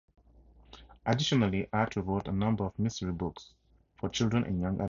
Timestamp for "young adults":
4.59-4.79